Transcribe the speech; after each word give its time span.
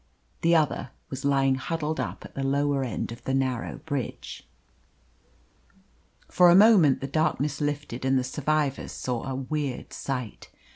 The 0.41 0.55
other 0.55 0.89
was 1.11 1.23
lying 1.23 1.53
huddled 1.53 1.99
up 1.99 2.25
at 2.25 2.33
the 2.33 2.41
lower 2.43 2.83
end 2.83 3.11
of 3.11 3.23
the 3.23 3.35
narrow 3.35 3.77
bridge. 3.85 4.49
For 6.27 6.49
a 6.49 6.55
moment 6.55 7.01
the 7.01 7.07
darkness 7.07 7.61
lifted 7.61 8.03
and 8.03 8.17
the 8.17 8.23
survivors 8.23 8.93
saw 8.93 9.25
a 9.29 9.35
weird 9.35 9.93
sight. 9.93 10.49